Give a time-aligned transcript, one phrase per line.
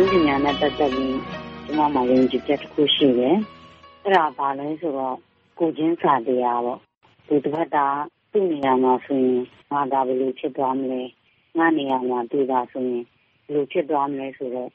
[0.00, 1.18] နည်းပညာနဲ့ပတ်သက်ပြီး
[1.64, 3.36] ကျမမှာယုံကြည်ချက်တစ်ခုရှိတယ်။
[4.04, 5.16] အဲ့ဒါဘာလဲဆိုတော့
[5.58, 6.78] ကိုချင်းစာတရားပေါ့။
[7.28, 8.00] ဒီတစ်ဖက်သား
[8.32, 9.40] သူ့နေရာမှာဆိုရင်
[9.72, 11.02] ငါဒါဘယ်လိုဖြစ်သွားမလဲ။
[11.58, 13.02] ငါနေရာမှာတွေ့တာဆိုရင်
[13.46, 14.70] ဘယ်လိုဖြစ်သွားမလဲဆိုတော့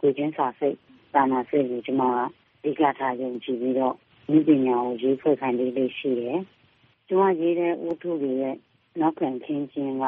[0.00, 0.76] ကိုချင်းစာစိတ်
[1.14, 3.94] တာနာစိတ်ကိုကျမကအဓိကထားယုံကြည်ပြီးတော့
[4.30, 6.38] နည်းပညာကိုရေးဖွဲ့ခိုင်းလေးလေးရှိတယ်။
[7.06, 8.56] ကျမရေးတဲ့ဥထုတွေရဲ့
[9.00, 10.04] နောက်ခံခင်းခြင်းက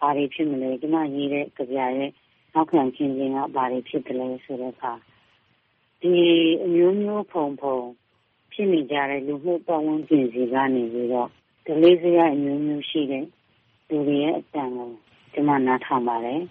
[0.00, 2.10] ဘာတွေဖြစ်မလဲကျမရေးတဲ့ကြပြရဲ့
[2.54, 4.92] နောက်ခံခင်းခြင်းကဘာတွေဖြစ်တယ်လဲဆိုတော့အခါ
[6.00, 6.14] ဒီ
[6.64, 7.76] အမျိုးမျိုးဖုံဖုံ
[8.52, 11.28] ဖြစ်နေကြတဲ့လူမှုပတ်ဝန်းကျင်စီကနေပြီးတော့
[11.66, 13.24] ဒလေးစရိုက်အမျိုးမျိုးရှိတဲ့
[13.88, 14.90] လူတွေရဲ့အတန်ကို
[15.32, 16.42] ကျမနားထောင်ပါတယ်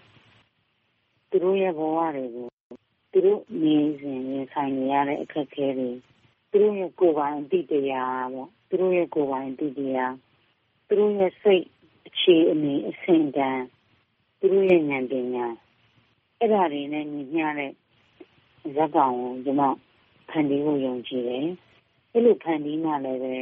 [1.29, 2.47] သူတို့ရဲ့ဘဝတွေကို
[3.11, 5.89] သူတို့နေစဉ်ရင်ဆိုင်နေရတဲ့အခက်အခဲတွေ
[6.51, 10.13] သူတို့ရဲ့ကိုယ်ပိုင်အတိတရားပေါ့သူတို့ရဲ့ကိုယ်ပိုင်အတိတရား
[10.87, 11.63] သူတို့ရဲ့စိတ်
[12.07, 13.63] အခြေအနေအဆင့်တန်း
[14.39, 15.47] သူတို့ရဲ့ဉာဏ်ပညာ
[16.41, 17.71] အဲ့ဒါတွေနဲ့ညီမျှတဲ့
[18.75, 19.63] ဇက်ကောင်ကိုကျွန်မ
[20.29, 21.47] ဖန်တီးဖို့ယုံကြည်တယ်
[22.11, 23.35] အဲ့လိုဖန်တီးမှလည်းပဲ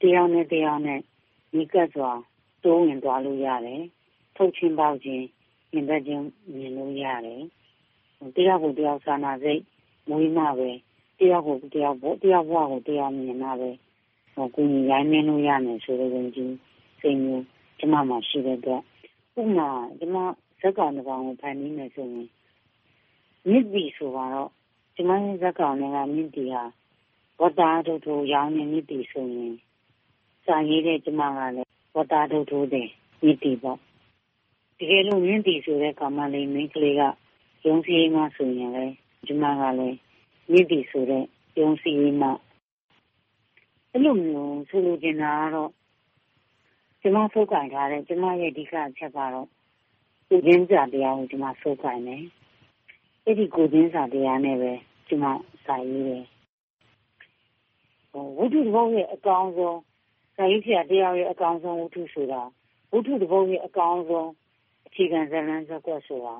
[0.00, 1.00] တယောက်နဲ့တယောက်နဲ့
[1.52, 2.10] ဒီကတ်စွာ
[2.62, 3.82] တိုးဝင်သွားလို့ရတယ်
[4.36, 5.24] ထုတ်ချင်းပေါက်ချင်း
[5.72, 6.24] ရင်ဘတ်ချင်း
[6.56, 7.42] မြင်လို့ရတယ်
[8.36, 9.62] တယောက်ကိုတယောက်စာနာစိတ်
[10.08, 10.70] မွေးမှပဲ
[11.18, 13.70] တယောက်ကိုတယောက်ပေါ့တယောက်ဘဝကိုတယောက်မြင်မှပဲ
[14.34, 16.52] ဟိုကိုကြီးရိုင်းမင်းလို့ရမယ်ဆိုတဲ့ယုံကြည်
[17.00, 17.44] စိတ်မျိုး
[17.78, 18.82] ကျမမှာရှိတဲ့အတွက်
[19.40, 20.16] ဥမာကျမ
[20.60, 22.28] ဇက်ကောင်တစ်ကောင်ကိုဖန်တီးမယ်ဆိုရင်
[23.48, 24.50] မြစ်ပြီဆိုတော့
[24.94, 26.64] ကျမရဲ့ဇက်ကောင်တွေကမြစ်ပြီဟာ
[27.40, 29.54] ဝတ္တာတို့တို့ရောင်းနေမြစ်ပြီဆိုရင်
[30.44, 32.88] စာရေးတဲ့ကျမကလည်းဝတ္တာတို့တို့တဲ့
[33.24, 33.78] မြစ်ပြီပေါ့
[34.78, 37.02] တကယ်လို့မြင့်တီဆိုတဲ့ကောင်မလေးမိန်းကလေးက
[37.66, 38.94] ရုံးစည်းမှဆိုရင်လည်း
[39.26, 39.96] ကျမကလည်း
[40.50, 41.24] မြင့်တီဆိုတဲ့
[41.58, 42.28] ရုံးစည်းမှ
[43.90, 45.70] အဲ့လိုမျိုးဆိုလိုချင်တာကတော့
[47.00, 49.48] ကျမဖုတ်ကင်ထားတဲ့ကျမရဲ့အဓိကအချက်ကတော့
[50.30, 52.22] ကိုချင်းစာတရားကိုကျမဖုတ်ကင်တယ်။
[53.24, 54.72] အဲ့ဒီကိုချင်းစာတရားနဲ့ပဲ
[55.08, 55.24] ကျမ
[55.64, 56.24] စာရေးတယ်။
[58.10, 59.78] ဟိုဝိတုတဘုံရဲ့အကောင်းဆုံး
[60.36, 62.42] စာရေးဆရာတရားရဲ့အကောင်းဆုံးဝိတုဆိုတာ
[62.92, 64.30] ဝိတုတဘုံရဲ့အကောင်းဆုံး
[64.86, 66.34] အခြေခံဇာတ်လမ်းဇာတ်ကွက်ဆိုတာ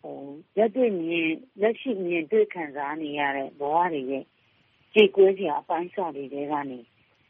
[0.00, 0.18] ဟို
[0.56, 1.30] လက်တွေ့မြင်
[1.60, 4.24] လက်ရှိမြင်တွေ့ခံစားနေရတဲ့ဘဝတွေရဲ့
[4.94, 6.78] ကြည်ကွဲစရာအပိုင်းစာတွေထဲကနေ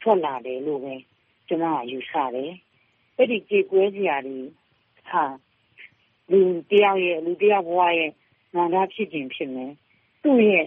[0.01, 0.95] ထွက်လာတယ်လို့ပဲ
[1.47, 2.51] ကျမကယူဆတယ်။
[3.17, 4.39] အဲ့ဒီကြေကွဲစရာတွေ
[5.09, 5.23] ဟာ
[6.31, 6.39] လူ
[6.71, 8.11] တယောက်ရဲ့လူတယောက်ဘဝရဲ့
[8.55, 9.71] နာတာဖြစ်ခြင်းဖြစ်မယ်။
[10.23, 10.65] သူ့ရဲ့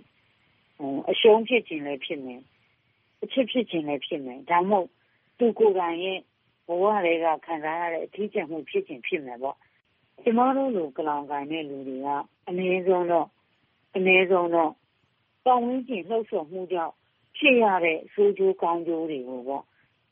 [0.77, 2.41] ဟိုအရှုံးဖြစ်ခြင်းလည်းဖြစ်မယ်။
[3.23, 4.89] အချစ်ဖြစ်ခြင်းလည်းဖြစ်မယ်။ဒါမှမဟုတ်
[5.39, 6.19] သူကိုယ်တိုင်ရဲ့
[6.67, 9.57] ဘဝတွေကခံစားရတဲ့အထီးကျန်မှုဖြစ်ခြင်းဖြစ်မယ်ပေါ့။
[10.23, 12.09] ကျမတို့လိုကလောင်ကိုင်တဲ့လူတွေက
[12.49, 13.27] အနည်းဆုံးတော့
[13.97, 14.73] အနည်းဆုံးတော့
[15.45, 16.95] ပတ်ဝန်းကျင်လှုပ်ဆော်မှုကြောင့်
[17.37, 19.65] ဖြစ်ရတဲ့ဆိုးကျိုးကောင်းကျိုးတွေကိုပေါ့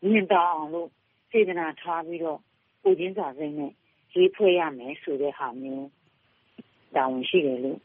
[0.06, 0.88] မြင်တာအောင်လို့
[1.30, 2.40] စေတနာထားပြီးတော့
[2.82, 3.72] ကိုချင်းစာစိမ့်နဲ့
[4.16, 5.88] ရေးဖွဲ့ရမယ်ဆိုတဲ့ဟာမျိုး
[6.94, 7.78] တာဝန်ရှိတယ်လို့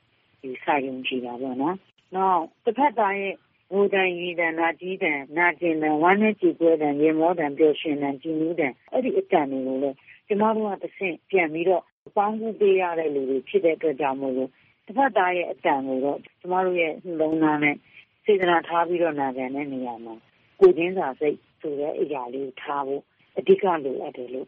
[0.44, 1.76] ယူဆယုံကြည်တာပေါ့နော်။
[2.16, 3.34] နောက်တစ်ဖက်သားရဲ့
[3.74, 9.98] ဝူတန်ရည်တန်နာကြီးတန်နာကျင်တန်ဝမ်းနဲ့ကြည်ပွဲတန်ရေမောတန်ပျော်ရွှင်တန်ကြည်နူးတန်အဲ့ဒီအတန်တွေကိုလည်း
[10.28, 11.84] ကျမတို့ကတစ်ဆင့်ပြန်ပြီးတော့
[12.18, 14.50] ပေါင်းကူးပေးရတဲ့လူတွေဖြစ်တဲ့အတွက်ကြောင့်မို့လို့
[14.86, 17.76] တစ်ဖက်သားရဲ့အတန်ကိုတော့ကျမတို့ရဲ့နှလုံးသားနဲ့
[18.26, 20.16] စေတနာထားပြီးတော့နာခံတဲ့နေရာမှာ
[20.60, 23.02] ကိုချင်းစာစိတ်ဆိုတဲ့အရာလေးကိုထားဖို့
[23.38, 24.48] အဓိကလိုအပ်တယ်လို့